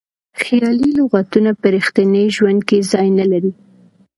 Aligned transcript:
خیالي 0.41 0.89
لغتونه 0.99 1.51
په 1.59 1.65
ریښتیني 1.75 2.23
ژوند 2.35 2.59
کې 2.67 2.87
ځای 2.91 3.07
نه 3.19 3.25
لري. 3.31 3.51